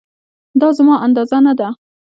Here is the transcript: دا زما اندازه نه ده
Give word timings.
دا 0.59 0.69
زما 0.77 0.95
اندازه 1.05 1.37
نه 1.45 1.53
ده 1.59 1.67